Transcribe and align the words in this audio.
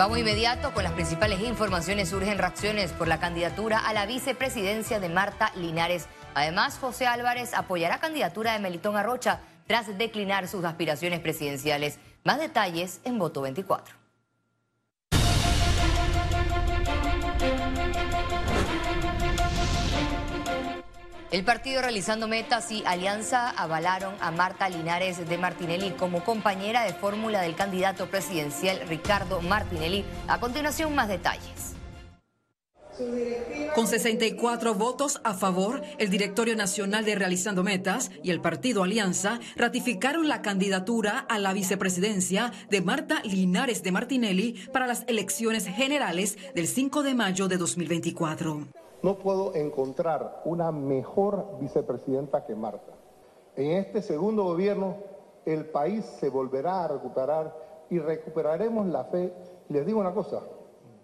Vamos 0.00 0.16
inmediato 0.16 0.72
con 0.72 0.82
las 0.82 0.94
principales 0.94 1.42
informaciones. 1.42 2.08
Surgen 2.08 2.38
reacciones 2.38 2.90
por 2.90 3.06
la 3.06 3.20
candidatura 3.20 3.80
a 3.80 3.92
la 3.92 4.06
vicepresidencia 4.06 4.98
de 4.98 5.10
Marta 5.10 5.52
Linares. 5.56 6.06
Además, 6.32 6.78
José 6.78 7.06
Álvarez 7.06 7.52
apoyará 7.52 7.98
candidatura 7.98 8.54
de 8.54 8.60
Melitón 8.60 8.96
Arrocha 8.96 9.40
tras 9.66 9.98
declinar 9.98 10.48
sus 10.48 10.64
aspiraciones 10.64 11.20
presidenciales. 11.20 11.98
Más 12.24 12.38
detalles 12.38 13.02
en 13.04 13.18
Voto 13.18 13.42
24. 13.42 13.99
El 21.30 21.44
partido 21.44 21.80
Realizando 21.80 22.26
Metas 22.26 22.72
y 22.72 22.82
Alianza 22.84 23.50
avalaron 23.50 24.14
a 24.20 24.32
Marta 24.32 24.68
Linares 24.68 25.28
de 25.28 25.38
Martinelli 25.38 25.90
como 25.90 26.24
compañera 26.24 26.82
de 26.82 26.92
fórmula 26.92 27.40
del 27.42 27.54
candidato 27.54 28.06
presidencial 28.06 28.80
Ricardo 28.88 29.40
Martinelli. 29.40 30.04
A 30.26 30.40
continuación, 30.40 30.92
más 30.92 31.06
detalles. 31.06 31.76
Con 33.76 33.86
64 33.86 34.74
votos 34.74 35.20
a 35.22 35.34
favor, 35.34 35.82
el 35.98 36.10
Directorio 36.10 36.56
Nacional 36.56 37.04
de 37.04 37.14
Realizando 37.14 37.62
Metas 37.62 38.10
y 38.24 38.30
el 38.32 38.40
Partido 38.40 38.82
Alianza 38.82 39.38
ratificaron 39.54 40.26
la 40.26 40.42
candidatura 40.42 41.20
a 41.20 41.38
la 41.38 41.52
vicepresidencia 41.52 42.52
de 42.68 42.80
Marta 42.80 43.22
Linares 43.22 43.84
de 43.84 43.92
Martinelli 43.92 44.54
para 44.72 44.88
las 44.88 45.04
elecciones 45.06 45.66
generales 45.66 46.36
del 46.56 46.66
5 46.66 47.04
de 47.04 47.14
mayo 47.14 47.46
de 47.46 47.56
2024. 47.56 48.66
No 49.02 49.18
puedo 49.18 49.54
encontrar 49.54 50.42
una 50.44 50.70
mejor 50.72 51.56
vicepresidenta 51.58 52.44
que 52.44 52.54
Marta. 52.54 52.92
En 53.56 53.72
este 53.72 54.02
segundo 54.02 54.44
gobierno, 54.44 54.96
el 55.46 55.66
país 55.66 56.04
se 56.04 56.28
volverá 56.28 56.84
a 56.84 56.88
recuperar 56.88 57.86
y 57.88 57.98
recuperaremos 57.98 58.86
la 58.86 59.04
fe. 59.04 59.32
Les 59.68 59.86
digo 59.86 60.00
una 60.00 60.12
cosa, 60.12 60.42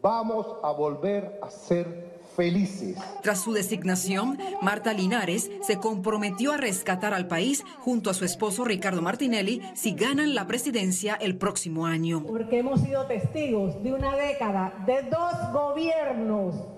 vamos 0.02 0.46
a 0.62 0.72
volver 0.72 1.40
a 1.42 1.50
ser 1.50 2.20
felices. 2.36 2.96
Tras 3.22 3.40
su 3.40 3.52
designación, 3.52 4.38
Marta 4.60 4.92
Linares 4.92 5.50
se 5.62 5.78
comprometió 5.78 6.52
a 6.52 6.58
rescatar 6.58 7.14
al 7.14 7.26
país 7.26 7.64
junto 7.80 8.10
a 8.10 8.14
su 8.14 8.24
esposo 8.26 8.64
Ricardo 8.64 9.00
Martinelli 9.00 9.62
si 9.74 9.94
ganan 9.94 10.34
la 10.34 10.46
presidencia 10.46 11.14
el 11.14 11.38
próximo 11.38 11.86
año. 11.86 12.22
Porque 12.26 12.58
hemos 12.58 12.80
sido 12.80 13.06
testigos 13.06 13.82
de 13.82 13.94
una 13.94 14.14
década 14.16 14.84
de 14.86 15.02
dos 15.02 15.52
gobiernos 15.52 16.75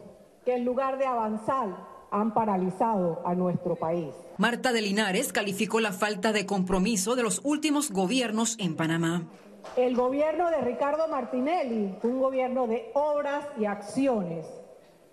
que 0.49 0.55
en 0.55 0.65
lugar 0.65 0.97
de 0.97 1.05
avanzar 1.05 1.77
han 2.11 2.33
paralizado 2.33 3.21
a 3.27 3.35
nuestro 3.35 3.77
país. 3.77 4.15
Marta 4.39 4.73
de 4.73 4.81
Linares 4.81 5.31
calificó 5.31 5.79
la 5.79 5.93
falta 5.93 6.33
de 6.33 6.47
compromiso 6.47 7.17
de 7.17 7.23
los 7.23 7.43
últimos 7.45 7.91
gobiernos 7.91 8.57
en 8.59 8.75
Panamá. 8.75 9.29
El 9.77 9.95
gobierno 9.95 10.49
de 10.49 10.63
Ricardo 10.63 11.07
Martinelli 11.09 11.95
fue 12.01 12.13
un 12.13 12.21
gobierno 12.21 12.67
de 12.67 12.91
obras 12.95 13.45
y 13.59 13.67
acciones 13.67 14.47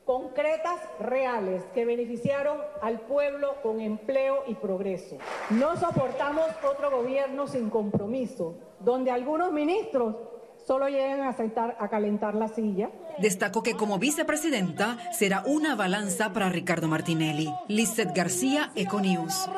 concretas, 0.06 0.80
reales, 1.00 1.63
que 1.73 1.83
beneficiaron 1.83 2.59
al 2.81 3.02
pueblo 3.02 3.56
con 3.63 3.81
empleo 3.81 4.44
y 4.47 4.53
progreso. 4.53 5.17
No 5.50 5.75
soportamos 5.75 6.45
otro 6.63 6.91
gobierno 6.91 7.47
sin 7.47 7.69
compromiso, 7.69 8.56
donde 8.80 9.11
algunos 9.11 9.52
ministros 9.52 10.16
solo 10.66 10.88
lleguen 10.88 11.22
a, 11.22 11.34
sentar, 11.34 11.78
a 11.80 11.90
calentar 11.90 12.36
la 12.36 12.48
silla. 12.48 12.90
Destacó 13.20 13.64
que 13.64 13.76
como 13.76 14.00
vicepresidenta 14.00 14.98
será 15.14 15.44
una 15.46 15.76
balanza 15.76 16.34
para 16.34 16.50
Ricardo 16.50 16.88
Martinelli. 16.88 17.54
Lizeth 17.68 18.16
García, 18.16 18.72
Econews. 18.76 19.50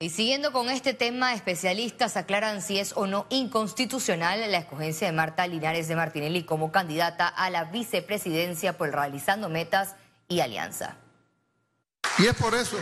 Y 0.00 0.10
siguiendo 0.10 0.52
con 0.52 0.68
este 0.68 0.94
tema, 0.94 1.34
especialistas 1.34 2.16
aclaran 2.16 2.62
si 2.62 2.78
es 2.78 2.96
o 2.96 3.08
no 3.08 3.26
inconstitucional 3.30 4.48
la 4.48 4.58
escogencia 4.58 5.08
de 5.08 5.12
Marta 5.12 5.44
Linares 5.48 5.88
de 5.88 5.96
Martinelli 5.96 6.44
como 6.44 6.70
candidata 6.70 7.26
a 7.26 7.50
la 7.50 7.64
vicepresidencia 7.64 8.78
por 8.78 8.90
Realizando 8.90 9.48
Metas 9.48 9.96
y 10.28 10.38
Alianza. 10.38 10.98
Y 12.18 12.26
es 12.26 12.34
por 12.34 12.54
eso, 12.54 12.76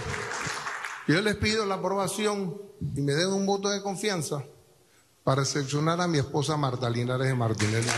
yo 1.09 1.23
les 1.23 1.37
pido 1.37 1.65
la 1.65 1.77
aprobación 1.77 2.61
y 2.95 3.01
me 3.01 3.15
den 3.15 3.29
un 3.29 3.47
voto 3.47 3.71
de 3.71 3.81
confianza 3.83 4.45
para 5.27 5.45
seleccionar 5.45 6.01
a 6.01 6.07
mi 6.07 6.19
esposa 6.19 6.57
Marta 6.57 6.89
Linares 6.89 7.27
de 7.27 7.35
Martinelli. 7.35 7.89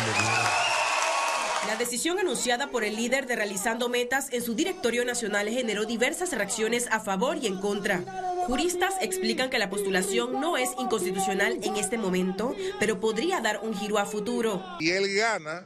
La 1.66 1.76
decisión 1.76 2.18
anunciada 2.18 2.70
por 2.70 2.84
el 2.84 2.96
líder 2.96 3.26
de 3.26 3.36
Realizando 3.36 3.90
Metas 3.90 4.28
en 4.32 4.42
su 4.42 4.54
directorio 4.54 5.04
nacional 5.04 5.46
generó 5.50 5.84
diversas 5.84 6.32
reacciones 6.32 6.86
a 6.90 7.00
favor 7.00 7.36
y 7.36 7.46
en 7.46 7.60
contra. 7.60 8.02
Juristas 8.46 8.94
explican 9.02 9.50
que 9.50 9.58
la 9.58 9.68
postulación 9.68 10.40
no 10.40 10.56
es 10.56 10.70
inconstitucional 10.78 11.58
en 11.62 11.76
este 11.76 11.98
momento, 11.98 12.56
pero 12.80 12.98
podría 12.98 13.42
dar 13.42 13.60
un 13.62 13.76
giro 13.76 13.98
a 13.98 14.06
futuro. 14.06 14.64
Si 14.80 14.90
él 14.90 15.14
gana 15.14 15.64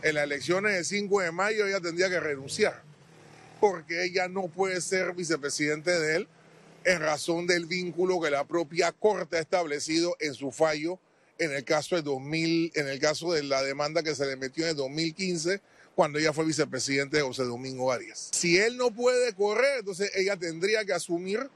en 0.00 0.14
las 0.14 0.24
elecciones 0.24 0.76
del 0.76 0.84
5 0.86 1.20
de 1.20 1.30
mayo, 1.30 1.66
ella 1.66 1.80
tendría 1.80 2.08
que 2.08 2.20
renunciar, 2.20 2.82
porque 3.60 4.06
ella 4.06 4.28
no 4.28 4.48
puede 4.48 4.80
ser 4.80 5.12
vicepresidente 5.12 5.90
de 5.90 6.16
él 6.16 6.28
en 6.86 7.00
razón 7.00 7.48
del 7.48 7.66
vínculo 7.66 8.20
que 8.20 8.30
la 8.30 8.46
propia 8.46 8.92
Corte 8.92 9.36
ha 9.36 9.40
establecido 9.40 10.16
en 10.20 10.34
su 10.34 10.52
fallo 10.52 11.00
en 11.38 11.52
el 11.52 11.64
caso 11.64 11.96
de 11.96 12.02
2000, 12.02 12.72
en 12.76 12.88
el 12.88 13.00
caso 13.00 13.32
de 13.32 13.42
la 13.42 13.62
demanda 13.62 14.04
que 14.04 14.14
se 14.14 14.24
le 14.24 14.36
metió 14.36 14.64
en 14.64 14.70
el 14.70 14.76
2015 14.76 15.60
cuando 15.96 16.20
ella 16.20 16.32
fue 16.32 16.44
vicepresidente 16.44 17.16
de 17.16 17.24
José 17.24 17.42
Domingo 17.42 17.90
Arias. 17.90 18.30
Si 18.32 18.56
él 18.56 18.76
no 18.76 18.92
puede 18.92 19.34
correr, 19.34 19.80
entonces 19.80 20.12
ella 20.14 20.36
tendría 20.36 20.84
que 20.84 20.92
asumir 20.92 21.50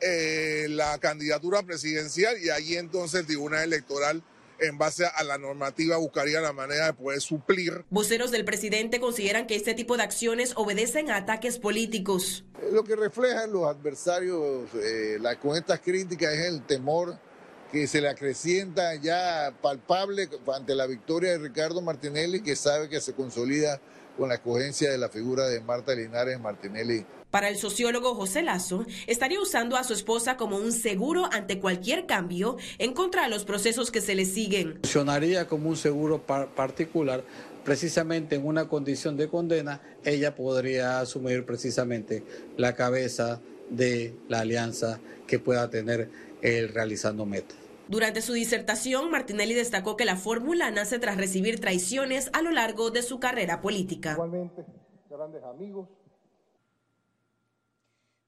eh, 0.00 0.66
la 0.68 0.98
candidatura 0.98 1.62
presidencial 1.62 2.36
y 2.38 2.50
allí 2.50 2.76
entonces 2.76 3.20
el 3.20 3.26
Tribunal 3.26 3.64
Electoral 3.64 4.22
en 4.60 4.78
base 4.78 5.06
a 5.06 5.22
la 5.24 5.38
normativa 5.38 5.96
buscaría 5.96 6.40
la 6.40 6.52
manera 6.52 6.86
de 6.86 6.92
poder 6.94 7.20
suplir. 7.20 7.84
Voceros 7.90 8.30
del 8.30 8.44
presidente 8.44 9.00
consideran 9.00 9.46
que 9.46 9.56
este 9.56 9.74
tipo 9.74 9.96
de 9.96 10.02
acciones 10.02 10.52
obedecen 10.56 11.10
a 11.10 11.16
ataques 11.16 11.58
políticos. 11.58 12.44
Lo 12.72 12.84
que 12.84 12.96
reflejan 12.96 13.52
los 13.52 13.64
adversarios 13.64 14.68
eh, 14.74 15.18
la, 15.20 15.38
con 15.38 15.56
estas 15.56 15.80
críticas 15.80 16.32
es 16.32 16.46
el 16.46 16.62
temor 16.62 17.18
que 17.72 17.86
se 17.86 18.00
le 18.00 18.08
acrecienta 18.08 18.94
ya 18.94 19.52
palpable 19.60 20.28
ante 20.54 20.74
la 20.74 20.86
victoria 20.86 21.32
de 21.32 21.38
Ricardo 21.38 21.82
Martinelli, 21.82 22.40
que 22.40 22.56
sabe 22.56 22.88
que 22.88 23.00
se 23.00 23.12
consolida 23.12 23.80
con 24.16 24.28
la 24.28 24.36
escogencia 24.36 24.90
de 24.90 24.98
la 24.98 25.08
figura 25.08 25.46
de 25.46 25.60
Marta 25.60 25.94
Linares 25.94 26.40
Martinelli 26.40 27.04
para 27.30 27.50
el 27.50 27.58
sociólogo 27.58 28.14
José 28.14 28.40
Lazo, 28.40 28.86
estaría 29.06 29.38
usando 29.40 29.76
a 29.76 29.84
su 29.84 29.92
esposa 29.92 30.38
como 30.38 30.56
un 30.56 30.72
seguro 30.72 31.28
ante 31.30 31.60
cualquier 31.60 32.06
cambio 32.06 32.56
en 32.78 32.94
contra 32.94 33.24
de 33.24 33.28
los 33.28 33.44
procesos 33.44 33.90
que 33.90 34.00
se 34.00 34.14
le 34.14 34.24
siguen. 34.24 34.78
Funcionaría 34.84 35.46
como 35.46 35.68
un 35.68 35.76
seguro 35.76 36.22
particular, 36.22 37.24
precisamente 37.62 38.36
en 38.36 38.46
una 38.46 38.68
condición 38.68 39.18
de 39.18 39.28
condena, 39.28 39.82
ella 40.02 40.34
podría 40.34 41.00
asumir 41.00 41.44
precisamente 41.44 42.22
la 42.56 42.74
cabeza 42.74 43.42
de 43.68 44.14
la 44.28 44.40
alianza 44.40 45.00
que 45.26 45.38
pueda 45.38 45.68
tener 45.68 46.08
el 46.40 46.70
realizando 46.70 47.26
meta. 47.26 47.54
Durante 47.88 48.20
su 48.20 48.32
disertación, 48.32 49.10
Martinelli 49.10 49.54
destacó 49.54 49.96
que 49.96 50.04
la 50.04 50.16
fórmula 50.16 50.70
nace 50.70 50.98
tras 50.98 51.16
recibir 51.16 51.60
traiciones 51.60 52.30
a 52.32 52.42
lo 52.42 52.50
largo 52.50 52.90
de 52.90 53.02
su 53.02 53.20
carrera 53.20 53.60
política. 53.60 54.12
Igualmente, 54.12 54.64
grandes 55.08 55.42
amigos 55.44 55.88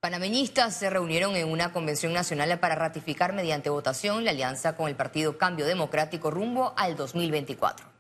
Panameñistas 0.01 0.77
se 0.77 0.91
reunieron 0.91 1.35
en 1.35 1.49
una 1.49 1.73
convención 1.73 2.13
nacional 2.13 2.61
para 2.61 2.77
ratificar 2.77 3.33
mediante 3.33 3.69
votación 3.69 4.25
la 4.25 4.31
alianza 4.31 4.77
con 4.77 4.87
el 4.87 4.95
Partido 4.95 5.39
Cambio 5.39 5.67
Democrático 5.67 6.31
rumbo 6.31 6.73
al 6.77 6.95
2024. 6.95 7.98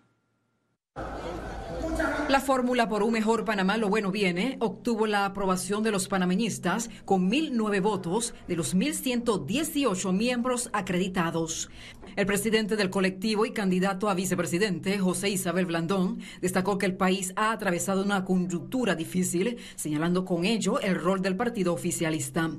La 2.28 2.40
fórmula 2.40 2.90
por 2.90 3.02
un 3.02 3.12
mejor 3.12 3.46
Panamá, 3.46 3.78
lo 3.78 3.88
bueno 3.88 4.10
viene, 4.10 4.58
obtuvo 4.60 5.06
la 5.06 5.24
aprobación 5.24 5.82
de 5.82 5.90
los 5.90 6.08
panameñistas 6.08 6.90
con 7.06 7.30
1.009 7.30 7.80
votos 7.80 8.34
de 8.46 8.54
los 8.54 8.76
1.118 8.76 10.12
miembros 10.12 10.68
acreditados. 10.74 11.70
El 12.16 12.26
presidente 12.26 12.76
del 12.76 12.90
colectivo 12.90 13.46
y 13.46 13.52
candidato 13.52 14.10
a 14.10 14.14
vicepresidente, 14.14 14.98
José 14.98 15.30
Isabel 15.30 15.64
Blandón, 15.64 16.20
destacó 16.42 16.76
que 16.76 16.84
el 16.84 16.98
país 16.98 17.32
ha 17.34 17.50
atravesado 17.50 18.02
una 18.02 18.26
coyuntura 18.26 18.94
difícil, 18.94 19.56
señalando 19.74 20.26
con 20.26 20.44
ello 20.44 20.80
el 20.80 21.00
rol 21.00 21.22
del 21.22 21.34
partido 21.34 21.72
oficialista. 21.72 22.50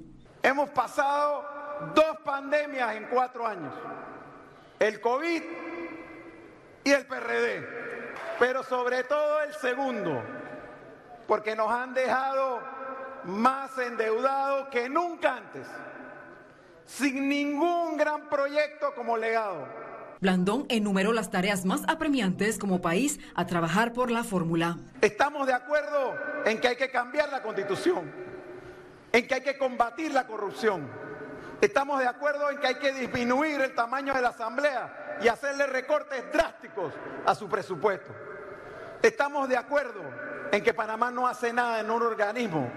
Hemos 0.41 0.71
pasado 0.71 1.43
dos 1.93 2.17
pandemias 2.25 2.95
en 2.95 3.05
cuatro 3.11 3.45
años, 3.45 3.73
el 4.79 4.99
COVID 4.99 5.43
y 6.89 6.93
el 6.93 7.05
PRD 7.05 7.79
pero 8.39 8.63
sobre 8.63 9.03
todo 9.03 9.41
el 9.41 9.53
segundo, 9.53 10.23
porque 11.27 11.55
nos 11.55 11.69
han 11.69 11.93
dejado 11.93 12.61
más 13.25 13.77
endeudados 13.77 14.69
que 14.69 14.87
nunca 14.87 15.35
antes, 15.35 15.67
sin 16.85 17.27
ningún 17.27 17.97
gran 17.97 18.29
proyecto 18.29 18.95
como 18.95 19.17
legado. 19.17 19.67
Blandón 20.21 20.65
enumeró 20.69 21.13
las 21.13 21.29
tareas 21.29 21.65
más 21.65 21.81
apremiantes 21.87 22.57
como 22.57 22.81
país 22.81 23.19
a 23.35 23.45
trabajar 23.45 23.93
por 23.93 24.09
la 24.09 24.23
fórmula. 24.23 24.77
Estamos 25.01 25.45
de 25.45 25.53
acuerdo 25.53 26.15
en 26.45 26.59
que 26.59 26.69
hay 26.69 26.75
que 26.77 26.89
cambiar 26.89 27.29
la 27.29 27.41
constitución, 27.41 28.09
en 29.11 29.27
que 29.27 29.35
hay 29.35 29.41
que 29.41 29.57
combatir 29.57 30.13
la 30.13 30.25
corrupción. 30.25 30.89
Estamos 31.61 31.99
de 31.99 32.07
acuerdo 32.07 32.49
en 32.51 32.57
que 32.59 32.67
hay 32.67 32.75
que 32.75 32.93
disminuir 32.93 33.59
el 33.59 33.75
tamaño 33.75 34.13
de 34.13 34.21
la 34.21 34.29
asamblea 34.29 35.08
y 35.21 35.27
hacerle 35.27 35.67
recortes 35.67 36.23
drásticos 36.31 36.93
a 37.25 37.35
su 37.35 37.47
presupuesto. 37.47 38.11
Estamos 39.01 39.47
de 39.47 39.57
acuerdo 39.57 40.01
en 40.51 40.63
que 40.63 40.73
Panamá 40.73 41.11
no 41.11 41.27
hace 41.27 41.53
nada 41.53 41.79
en 41.79 41.89
un 41.89 42.01
organismo 42.01 42.69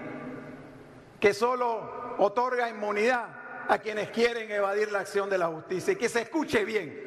que 1.19 1.33
solo 1.33 2.15
otorga 2.17 2.69
inmunidad 2.69 3.25
a 3.67 3.77
quienes 3.77 4.09
quieren 4.09 4.51
evadir 4.51 4.91
la 4.91 4.99
acción 4.99 5.29
de 5.29 5.37
la 5.37 5.47
justicia. 5.47 5.93
Y 5.93 5.95
que 5.95 6.09
se 6.09 6.21
escuche 6.21 6.65
bien. 6.65 7.01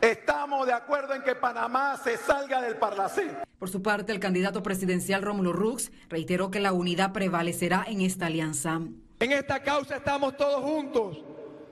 Estamos 0.00 0.66
de 0.66 0.72
acuerdo 0.72 1.14
en 1.14 1.22
que 1.22 1.34
Panamá 1.34 1.96
se 1.96 2.16
salga 2.16 2.60
del 2.60 2.76
Parlacén. 2.76 3.38
Por 3.58 3.70
su 3.70 3.82
parte, 3.82 4.12
el 4.12 4.18
candidato 4.18 4.62
presidencial 4.62 5.22
Rómulo 5.22 5.52
Rux 5.52 5.92
reiteró 6.08 6.50
que 6.50 6.58
la 6.58 6.72
unidad 6.72 7.12
prevalecerá 7.12 7.84
en 7.86 8.00
esta 8.00 8.26
alianza. 8.26 8.80
En 9.20 9.30
esta 9.30 9.62
causa 9.62 9.96
estamos 9.96 10.36
todos 10.36 10.62
juntos. 10.62 11.22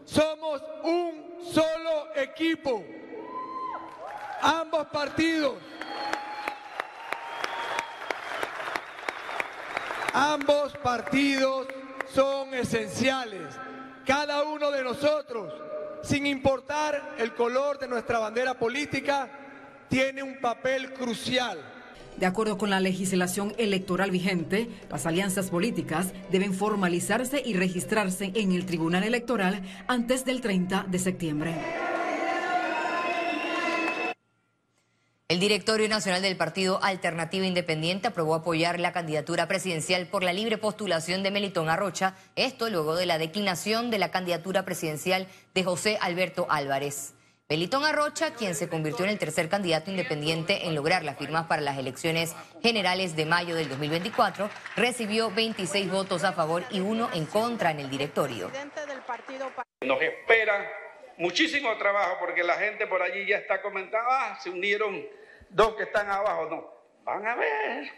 Somos 0.05 0.63
un 0.85 1.30
solo 1.53 2.15
equipo. 2.15 2.85
Ambos 4.43 4.87
partidos. 4.89 5.55
Ambos 10.13 10.77
partidos 10.79 11.69
son 12.13 12.55
esenciales. 12.55 13.55
Cada 14.05 14.43
uno 14.43 14.71
de 14.71 14.83
nosotros, 14.83 15.53
sin 16.03 16.27
importar 16.27 17.15
el 17.19 17.35
color 17.35 17.79
de 17.79 17.87
nuestra 17.87 18.19
bandera 18.19 18.55
política, 18.55 19.29
tiene 19.89 20.23
un 20.23 20.41
papel 20.41 20.93
crucial. 20.93 21.59
De 22.21 22.27
acuerdo 22.27 22.59
con 22.59 22.69
la 22.69 22.81
legislación 22.81 23.55
electoral 23.57 24.11
vigente, 24.11 24.69
las 24.91 25.07
alianzas 25.07 25.49
políticas 25.49 26.13
deben 26.31 26.53
formalizarse 26.53 27.43
y 27.43 27.55
registrarse 27.55 28.31
en 28.35 28.53
el 28.53 28.67
Tribunal 28.67 29.05
Electoral 29.05 29.63
antes 29.89 30.27
del 30.27 30.43
30 30.43 30.85
de 30.87 30.99
septiembre. 30.99 31.55
El 35.29 35.41
Directorio 35.41 35.89
Nacional 35.89 36.21
del 36.21 36.37
Partido 36.37 36.83
Alternativa 36.83 37.47
Independiente 37.47 38.09
aprobó 38.09 38.35
apoyar 38.35 38.81
la 38.81 38.93
candidatura 38.93 39.49
presidencial 39.49 40.07
por 40.07 40.23
la 40.23 40.35
libre 40.35 40.59
postulación 40.59 41.23
de 41.23 41.31
Melitón 41.31 41.71
Arrocha, 41.71 42.17
esto 42.37 42.69
luego 42.69 42.97
de 42.97 43.07
la 43.07 43.17
declinación 43.17 43.91
de 43.91 43.99
la 43.99 44.11
candidatura 44.11 44.67
presidencial 44.67 45.27
de 45.55 45.65
José 45.65 45.97
Alberto 46.03 46.47
Álvarez. 46.51 47.15
Melitón 47.51 47.85
Arrocha, 47.85 48.33
quien 48.33 48.55
se 48.55 48.69
convirtió 48.69 49.05
en 49.05 49.11
el 49.11 49.19
tercer 49.19 49.49
candidato 49.49 49.91
independiente 49.91 50.69
en 50.69 50.77
lograr 50.77 51.03
las 51.03 51.19
firmas 51.19 51.47
para 51.47 51.61
las 51.61 51.79
elecciones 51.79 52.37
generales 52.63 53.17
de 53.17 53.27
mayo 53.27 53.57
del 53.57 53.69
2024, 53.69 54.49
recibió 54.77 55.33
26 55.33 55.91
votos 55.91 56.23
a 56.23 56.33
favor 56.33 56.63
y 56.71 56.79
uno 56.79 57.11
en 57.13 57.27
contra 57.27 57.73
en 57.73 57.81
el 57.81 57.91
directorio. 57.91 58.53
Nos 59.81 60.01
espera 60.01 60.71
muchísimo 61.17 61.77
trabajo 61.77 62.19
porque 62.21 62.45
la 62.45 62.55
gente 62.55 62.87
por 62.87 63.03
allí 63.03 63.27
ya 63.27 63.39
está 63.39 63.61
comentando, 63.61 64.09
ah, 64.09 64.39
se 64.41 64.49
unieron 64.49 65.05
dos 65.49 65.75
que 65.75 65.83
están 65.83 66.09
abajo, 66.09 66.47
no. 66.49 66.80
Van 67.05 67.27
a 67.27 67.35
ver. 67.35 67.89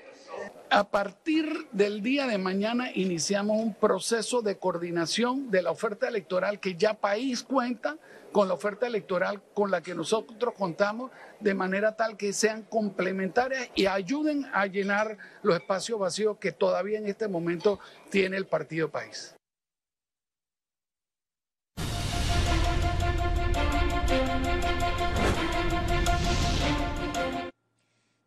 A 0.70 0.84
partir 0.84 1.68
del 1.72 2.02
día 2.02 2.26
de 2.26 2.38
mañana 2.38 2.90
iniciamos 2.94 3.58
un 3.58 3.74
proceso 3.74 4.40
de 4.40 4.56
coordinación 4.56 5.50
de 5.50 5.62
la 5.62 5.70
oferta 5.70 6.08
electoral 6.08 6.60
que 6.60 6.76
ya 6.76 6.94
país 6.94 7.42
cuenta 7.42 7.98
con 8.32 8.48
la 8.48 8.54
oferta 8.54 8.86
electoral 8.86 9.42
con 9.52 9.70
la 9.70 9.82
que 9.82 9.94
nosotros 9.94 10.54
contamos 10.56 11.10
de 11.40 11.52
manera 11.52 11.96
tal 11.96 12.16
que 12.16 12.32
sean 12.32 12.62
complementarias 12.62 13.68
y 13.74 13.86
ayuden 13.86 14.46
a 14.54 14.66
llenar 14.66 15.18
los 15.42 15.56
espacios 15.56 15.98
vacíos 15.98 16.38
que 16.38 16.52
todavía 16.52 16.98
en 16.98 17.06
este 17.06 17.28
momento 17.28 17.78
tiene 18.10 18.38
el 18.38 18.46
partido 18.46 18.90
país. 18.90 19.36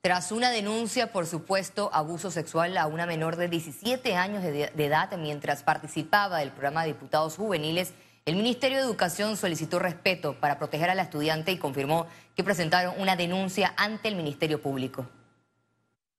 Tras 0.05 0.31
una 0.31 0.51
denuncia 0.51 1.11
por 1.11 1.25
supuesto 1.25 1.89
abuso 1.91 2.29
sexual 2.29 2.77
a 2.77 2.85
una 2.85 3.07
menor 3.07 3.37
de 3.37 3.47
17 3.47 4.15
años 4.15 4.43
de, 4.43 4.71
edad 4.77 5.17
mientras 5.17 5.63
participaba 5.63 6.37
del 6.37 6.51
programa 6.51 6.83
de 6.83 6.89
diputados 6.89 7.37
juveniles, 7.37 7.91
el 8.27 8.35
Ministerio 8.35 8.77
de 8.77 8.83
Educación 8.83 9.35
solicitó 9.35 9.79
respeto 9.79 10.35
para 10.39 10.59
proteger 10.59 10.91
a 10.91 10.93
la 10.93 11.01
estudiante 11.01 11.51
y 11.51 11.57
confirmó 11.57 12.05
que 12.35 12.43
presentaron 12.43 12.93
una 12.99 13.15
denuncia 13.15 13.73
ante 13.77 14.07
el 14.07 14.15
Ministerio 14.15 14.61
Público. 14.61 15.07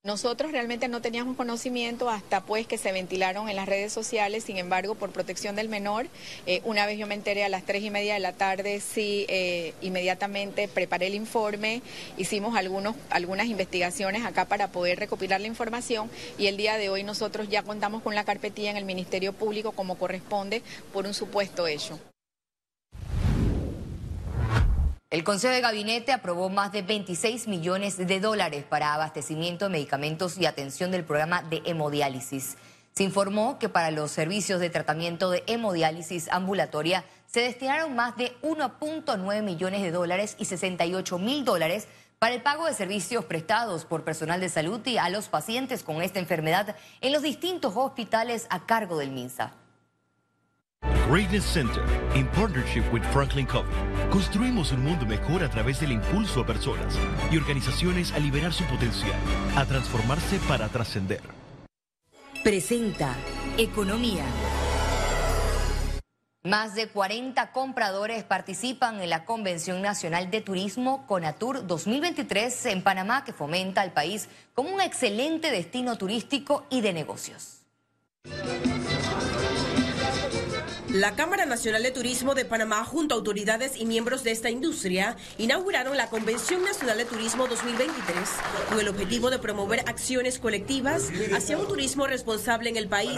Nosotros 0.07 0.53
realmente 0.53 0.87
no 0.87 1.01
teníamos 1.01 1.35
conocimiento 1.35 2.09
hasta 2.09 2.39
pues 2.39 2.65
que 2.65 2.77
se 2.77 2.93
ventilaron 2.93 3.49
en 3.49 3.57
las 3.57 3.65
redes 3.65 3.91
sociales, 3.91 4.45
sin 4.45 4.55
embargo, 4.55 4.95
por 4.95 5.09
protección 5.11 5.57
del 5.57 5.67
menor, 5.67 6.07
eh, 6.45 6.61
una 6.63 6.85
vez 6.85 6.97
yo 6.97 7.07
me 7.07 7.13
enteré 7.13 7.43
a 7.43 7.49
las 7.49 7.65
tres 7.65 7.83
y 7.83 7.89
media 7.89 8.13
de 8.13 8.21
la 8.21 8.31
tarde, 8.31 8.79
sí, 8.79 9.25
eh, 9.27 9.73
inmediatamente 9.81 10.69
preparé 10.69 11.07
el 11.07 11.15
informe, 11.15 11.81
hicimos 12.17 12.55
algunas 12.55 13.47
investigaciones 13.47 14.23
acá 14.23 14.45
para 14.45 14.71
poder 14.71 14.97
recopilar 14.97 15.41
la 15.41 15.47
información 15.47 16.09
y 16.37 16.47
el 16.47 16.55
día 16.55 16.77
de 16.77 16.87
hoy 16.87 17.03
nosotros 17.03 17.49
ya 17.49 17.63
contamos 17.63 18.01
con 18.01 18.15
la 18.15 18.23
carpetilla 18.23 18.71
en 18.71 18.77
el 18.77 18.85
Ministerio 18.85 19.33
Público 19.33 19.73
como 19.73 19.97
corresponde 19.97 20.63
por 20.93 21.05
un 21.05 21.13
supuesto 21.13 21.67
hecho. 21.67 21.99
El 25.09 25.23
Consejo 25.23 25.53
de 25.53 25.61
Gabinete 25.61 26.11
aprobó 26.11 26.49
más 26.49 26.73
de 26.73 26.81
26 26.81 27.47
millones 27.47 27.95
de 27.95 28.19
dólares 28.19 28.65
para 28.65 28.93
abastecimiento 28.93 29.63
de 29.63 29.71
medicamentos 29.71 30.37
y 30.37 30.45
atención 30.45 30.91
del 30.91 31.05
programa 31.05 31.43
de 31.43 31.61
hemodiálisis. 31.63 32.57
Se 32.91 33.03
informó 33.03 33.57
que 33.57 33.69
para 33.69 33.89
los 33.91 34.11
servicios 34.11 34.59
de 34.59 34.69
tratamiento 34.69 35.29
de 35.29 35.45
hemodiálisis 35.47 36.27
ambulatoria 36.29 37.05
se 37.25 37.39
destinaron 37.39 37.95
más 37.95 38.17
de 38.17 38.35
1.9 38.41 39.43
millones 39.43 39.81
de 39.81 39.91
dólares 39.91 40.35
y 40.39 40.43
68 40.43 41.19
mil 41.19 41.45
dólares 41.45 41.87
para 42.19 42.35
el 42.35 42.41
pago 42.41 42.65
de 42.65 42.73
servicios 42.73 43.23
prestados 43.23 43.85
por 43.85 44.03
personal 44.03 44.41
de 44.41 44.49
salud 44.49 44.85
y 44.85 44.97
a 44.97 45.07
los 45.07 45.29
pacientes 45.29 45.83
con 45.83 46.01
esta 46.01 46.19
enfermedad 46.19 46.75
en 46.99 47.13
los 47.13 47.21
distintos 47.21 47.77
hospitales 47.77 48.45
a 48.49 48.65
cargo 48.65 48.97
del 48.97 49.11
MINSA. 49.11 49.53
Greatness 51.09 51.45
Center, 51.45 51.85
in 52.15 52.27
partnership 52.27 52.83
with 52.91 53.01
Franklin 53.13 53.45
Covey, 53.45 53.71
construimos 54.09 54.73
un 54.73 54.83
mundo 54.83 55.05
mejor 55.05 55.41
a 55.41 55.49
través 55.49 55.79
del 55.79 55.93
impulso 55.93 56.41
a 56.41 56.45
personas 56.45 56.99
y 57.31 57.37
organizaciones 57.37 58.11
a 58.11 58.19
liberar 58.19 58.51
su 58.51 58.65
potencial, 58.65 59.15
a 59.55 59.63
transformarse 59.63 60.37
para 60.49 60.67
trascender. 60.67 61.21
Presenta 62.43 63.15
Economía. 63.57 64.25
Más 66.43 66.75
de 66.75 66.89
40 66.89 67.53
compradores 67.53 68.25
participan 68.25 68.99
en 68.99 69.09
la 69.09 69.23
Convención 69.23 69.81
Nacional 69.81 70.29
de 70.29 70.41
Turismo 70.41 71.07
Conatur 71.07 71.65
2023 71.65 72.65
en 72.65 72.83
Panamá, 72.83 73.23
que 73.23 73.31
fomenta 73.31 73.79
al 73.79 73.93
país 73.93 74.27
como 74.53 74.75
un 74.75 74.81
excelente 74.81 75.51
destino 75.51 75.97
turístico 75.97 76.65
y 76.69 76.81
de 76.81 76.91
negocios. 76.91 77.56
La 80.97 81.15
Cámara 81.15 81.45
Nacional 81.45 81.83
de 81.83 81.91
Turismo 81.91 82.33
de 82.33 82.43
Panamá, 82.43 82.83
junto 82.83 83.13
a 83.13 83.19
autoridades 83.19 83.77
y 83.77 83.85
miembros 83.85 84.23
de 84.23 84.31
esta 84.31 84.49
industria, 84.49 85.15
inauguraron 85.37 85.95
la 85.95 86.09
Convención 86.09 86.63
Nacional 86.63 86.97
de 86.97 87.05
Turismo 87.05 87.45
2023 87.45 88.17
con 88.67 88.79
el 88.79 88.87
objetivo 88.87 89.29
de 89.29 89.37
promover 89.37 89.81
acciones 89.81 90.39
colectivas 90.39 91.11
hacia 91.35 91.59
un 91.59 91.67
turismo 91.67 92.07
responsable 92.07 92.71
en 92.71 92.77
el 92.77 92.87
país. 92.87 93.15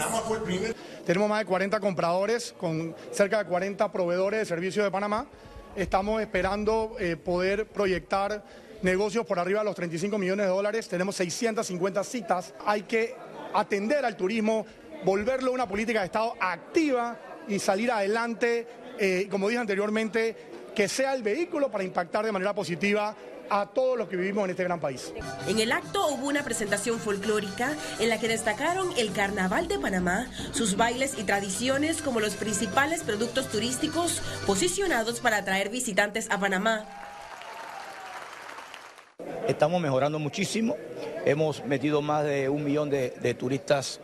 Tenemos 1.06 1.30
más 1.30 1.38
de 1.38 1.46
40 1.46 1.80
compradores 1.80 2.54
con 2.58 2.94
cerca 3.12 3.38
de 3.38 3.44
40 3.46 3.90
proveedores 3.90 4.40
de 4.40 4.44
servicios 4.44 4.84
de 4.84 4.90
Panamá. 4.90 5.26
Estamos 5.74 6.20
esperando 6.20 6.96
eh, 6.98 7.16
poder 7.16 7.66
proyectar 7.66 8.44
negocios 8.82 9.24
por 9.24 9.38
arriba 9.38 9.60
de 9.60 9.64
los 9.64 9.74
35 9.74 10.18
millones 10.18 10.44
de 10.44 10.52
dólares. 10.52 10.86
Tenemos 10.86 11.16
650 11.16 12.04
citas. 12.04 12.52
Hay 12.66 12.82
que 12.82 13.14
atender 13.54 14.04
al 14.04 14.18
turismo, 14.18 14.66
volverlo 15.02 15.50
una 15.50 15.66
política 15.66 16.00
de 16.00 16.06
Estado 16.06 16.34
activa 16.38 17.18
y 17.48 17.58
salir 17.58 17.90
adelante, 17.90 18.66
eh, 18.98 19.28
como 19.30 19.48
dije 19.48 19.60
anteriormente, 19.60 20.36
que 20.74 20.88
sea 20.88 21.14
el 21.14 21.22
vehículo 21.22 21.70
para 21.70 21.84
impactar 21.84 22.24
de 22.24 22.32
manera 22.32 22.54
positiva 22.54 23.14
a 23.50 23.66
todos 23.66 23.98
los 23.98 24.08
que 24.08 24.16
vivimos 24.16 24.44
en 24.44 24.50
este 24.50 24.64
gran 24.64 24.80
país. 24.80 25.12
En 25.48 25.58
el 25.58 25.72
acto 25.72 26.06
hubo 26.08 26.28
una 26.28 26.44
presentación 26.44 27.00
folclórica 27.00 27.76
en 27.98 28.08
la 28.08 28.18
que 28.18 28.28
destacaron 28.28 28.88
el 28.96 29.12
Carnaval 29.12 29.66
de 29.68 29.78
Panamá, 29.78 30.30
sus 30.52 30.76
bailes 30.76 31.18
y 31.18 31.24
tradiciones 31.24 32.00
como 32.00 32.20
los 32.20 32.34
principales 32.34 33.02
productos 33.02 33.48
turísticos 33.48 34.22
posicionados 34.46 35.20
para 35.20 35.38
atraer 35.38 35.68
visitantes 35.68 36.30
a 36.30 36.38
Panamá. 36.38 36.86
Estamos 39.48 39.80
mejorando 39.80 40.20
muchísimo, 40.20 40.76
hemos 41.24 41.64
metido 41.64 42.02
más 42.02 42.24
de 42.24 42.48
un 42.48 42.62
millón 42.62 42.88
de, 42.88 43.34
turistas 43.36 44.00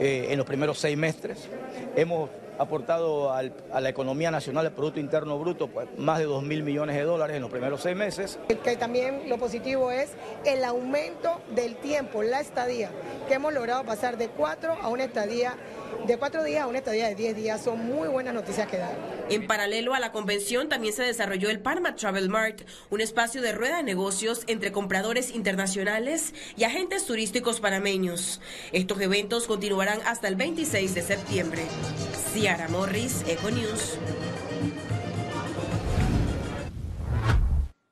eh, 0.00 0.28
en 0.30 0.38
los 0.38 0.46
primeros 0.46 0.78
seis 0.78 0.96
meses, 0.96 1.46
hemos 1.94 2.30
aportado 2.62 3.32
a 3.32 3.42
la 3.42 3.88
economía 3.88 4.30
nacional 4.30 4.66
el 4.66 4.72
Producto 4.72 5.00
Interno 5.00 5.38
Bruto 5.38 5.68
pues, 5.68 5.88
más 5.98 6.18
de 6.18 6.24
2 6.24 6.42
mil 6.42 6.62
millones 6.62 6.96
de 6.96 7.02
dólares 7.02 7.36
en 7.36 7.42
los 7.42 7.50
primeros 7.50 7.82
seis 7.82 7.96
meses. 7.96 8.38
Que 8.64 8.76
también 8.76 9.28
lo 9.28 9.38
positivo 9.38 9.90
es 9.90 10.10
el 10.44 10.64
aumento 10.64 11.40
del 11.54 11.76
tiempo, 11.76 12.22
la 12.22 12.40
estadía, 12.40 12.90
que 13.28 13.34
hemos 13.34 13.52
logrado 13.52 13.84
pasar 13.84 14.16
de 14.16 14.28
cuatro 14.28 14.74
a 14.80 14.88
una 14.88 15.04
estadía 15.04 15.56
de 16.06 16.16
cuatro 16.18 16.42
días 16.42 16.64
a 16.64 16.66
una 16.66 16.78
estadía 16.78 17.08
de 17.08 17.14
diez 17.14 17.36
días 17.36 17.62
son 17.62 17.86
muy 17.86 18.08
buenas 18.08 18.34
noticias 18.34 18.66
que 18.66 18.78
dar. 18.78 18.96
En 19.28 19.46
paralelo 19.46 19.94
a 19.94 20.00
la 20.00 20.10
convención 20.10 20.68
también 20.68 20.92
se 20.92 21.04
desarrolló 21.04 21.48
el 21.48 21.60
Panama 21.60 21.94
Travel 21.94 22.28
Mart, 22.28 22.62
un 22.90 23.00
espacio 23.00 23.40
de 23.40 23.52
rueda 23.52 23.76
de 23.76 23.82
negocios 23.84 24.42
entre 24.48 24.72
compradores 24.72 25.32
internacionales 25.32 26.34
y 26.56 26.64
agentes 26.64 27.06
turísticos 27.06 27.60
panameños. 27.60 28.40
Estos 28.72 29.00
eventos 29.00 29.46
continuarán 29.46 30.00
hasta 30.04 30.26
el 30.26 30.34
26 30.34 30.94
de 30.94 31.02
septiembre. 31.02 31.62
Ciara 32.32 32.66
Morris, 32.68 33.24
Eco 33.28 33.50
News. 33.50 33.98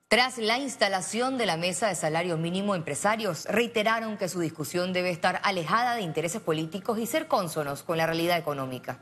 Tras 0.08 0.38
la 0.38 0.58
instalación 0.58 1.36
de 1.36 1.44
la 1.44 1.58
mesa 1.58 1.88
de 1.88 1.94
salario 1.94 2.38
mínimo, 2.38 2.74
empresarios 2.74 3.44
reiteraron 3.44 4.16
que 4.16 4.30
su 4.30 4.40
discusión 4.40 4.94
debe 4.94 5.10
estar 5.10 5.40
alejada 5.44 5.94
de 5.94 6.00
intereses 6.00 6.40
políticos 6.40 6.98
y 6.98 7.04
ser 7.04 7.28
cónsonos 7.28 7.82
con 7.82 7.98
la 7.98 8.06
realidad 8.06 8.38
económica. 8.38 9.00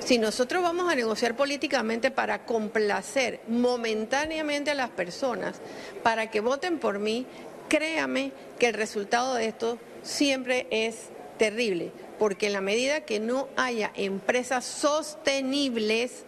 Si 0.00 0.18
nosotros 0.18 0.62
vamos 0.62 0.92
a 0.92 0.94
negociar 0.94 1.34
políticamente 1.34 2.10
para 2.10 2.44
complacer 2.44 3.40
momentáneamente 3.48 4.72
a 4.72 4.74
las 4.74 4.90
personas, 4.90 5.62
para 6.02 6.30
que 6.30 6.40
voten 6.40 6.78
por 6.78 6.98
mí, 6.98 7.26
créame 7.70 8.32
que 8.58 8.68
el 8.68 8.74
resultado 8.74 9.34
de 9.34 9.46
esto 9.46 9.78
siempre 10.02 10.66
es 10.70 11.08
terrible, 11.38 11.92
porque 12.22 12.46
en 12.46 12.52
la 12.52 12.60
medida 12.60 13.00
que 13.00 13.18
no 13.18 13.48
haya 13.56 13.90
empresas 13.96 14.64
sostenibles, 14.64 16.22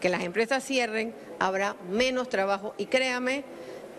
que 0.00 0.08
las 0.08 0.24
empresas 0.24 0.64
cierren, 0.64 1.14
habrá 1.38 1.76
menos 1.88 2.28
trabajo 2.28 2.74
y 2.78 2.86
créame, 2.86 3.44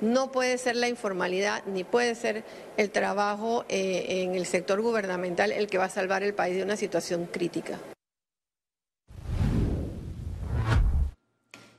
no 0.01 0.29
puede 0.29 0.57
ser 0.57 0.75
la 0.75 0.89
informalidad 0.89 1.63
ni 1.65 1.85
puede 1.85 2.15
ser 2.15 2.43
el 2.75 2.91
trabajo 2.91 3.63
eh, 3.69 4.23
en 4.23 4.35
el 4.35 4.45
sector 4.45 4.81
gubernamental 4.81 5.53
el 5.53 5.67
que 5.67 5.77
va 5.77 5.85
a 5.85 5.89
salvar 5.89 6.21
el 6.21 6.33
país 6.33 6.57
de 6.57 6.63
una 6.63 6.75
situación 6.75 7.27
crítica. 7.27 7.79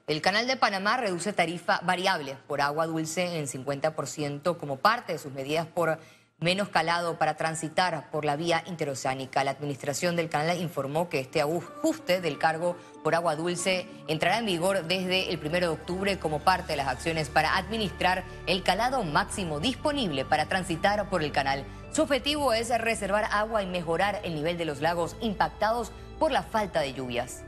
El 0.07 0.23
Canal 0.23 0.47
de 0.47 0.57
Panamá 0.57 0.97
reduce 0.97 1.35
tarifa 1.35 1.81
variable 1.83 2.39
por 2.47 2.63
agua 2.63 2.87
dulce 2.87 3.39
en 3.39 3.47
50% 3.47 4.57
como 4.57 4.79
parte 4.79 5.13
de 5.13 5.19
sus 5.19 5.35
medidas 5.35 5.67
por 5.67 5.99
menos 6.41 6.69
calado 6.69 7.19
para 7.19 7.37
transitar 7.37 8.11
por 8.11 8.25
la 8.25 8.37
vía 8.37 8.63
interoceánica. 8.67 9.43
La 9.43 9.51
administración 9.51 10.15
del 10.15 10.29
canal 10.29 10.61
informó 10.61 11.09
que 11.09 11.19
este 11.19 11.41
ajuste 11.41 12.21
del 12.21 12.39
cargo 12.39 12.77
por 13.03 13.15
agua 13.15 13.35
dulce 13.35 13.89
entrará 14.07 14.39
en 14.39 14.47
vigor 14.47 14.85
desde 14.87 15.31
el 15.31 15.39
1 15.39 15.51
de 15.51 15.69
octubre 15.69 16.19
como 16.19 16.41
parte 16.41 16.73
de 16.73 16.77
las 16.77 16.89
acciones 16.89 17.29
para 17.29 17.57
administrar 17.57 18.25
el 18.47 18.63
calado 18.63 19.03
máximo 19.03 19.59
disponible 19.59 20.25
para 20.25 20.47
transitar 20.47 21.09
por 21.11 21.23
el 21.23 21.33
canal. 21.33 21.65
Su 21.93 22.03
objetivo 22.03 22.53
es 22.53 22.69
reservar 22.79 23.25
agua 23.33 23.63
y 23.63 23.67
mejorar 23.67 24.21
el 24.23 24.35
nivel 24.35 24.59
de 24.59 24.65
los 24.65 24.81
lagos 24.81 25.17
impactados 25.21 25.91
por 26.19 26.31
la 26.31 26.43
falta 26.43 26.81
de 26.81 26.93
lluvias. 26.93 27.43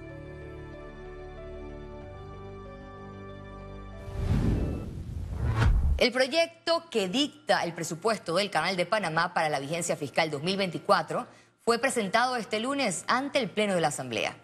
El 6.01 6.13
proyecto 6.13 6.89
que 6.89 7.11
dicta 7.11 7.63
el 7.63 7.75
presupuesto 7.75 8.35
del 8.35 8.51
Canal 8.51 8.75
de 8.75 8.87
Panamá 8.87 9.35
para 9.35 9.51
la 9.51 9.61
vigencia 9.61 9.97
fiscal 9.97 10.31
2024 10.31 11.27
fue 11.63 11.79
presentado 11.79 12.37
este 12.37 12.59
lunes 12.59 13.05
ante 13.07 13.39
el 13.39 13.51
Pleno 13.51 13.75
de 13.75 13.83
la 13.83 13.89
Asamblea. 13.89 14.35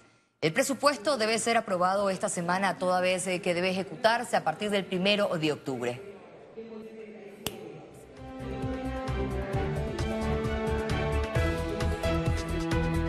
El 0.43 0.53
presupuesto 0.53 1.17
debe 1.17 1.39
ser 1.39 1.57
aprobado 1.57 2.11
esta 2.11 2.29
semana 2.29 2.77
toda 2.77 3.01
vez 3.01 3.25
que 3.25 3.55
debe 3.55 3.71
ejecutarse 3.71 4.37
a 4.37 4.45
partir 4.45 4.69
del 4.69 4.85
primero 4.85 5.29
de 5.29 5.53
octubre. 5.53 6.03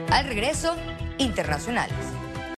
Al 0.10 0.26
regreso, 0.26 0.78
internacionales. 1.18 2.17